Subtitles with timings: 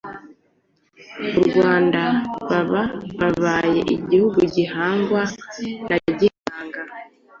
[1.39, 2.01] u Rwanda,
[2.49, 2.81] baba
[3.19, 5.21] babaye igihugu, gihangwa
[5.89, 6.81] na Gihanga